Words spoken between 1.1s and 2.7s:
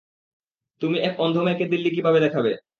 অন্ধ মেয়েকে দিল্লি কিভাবে দেখাবে?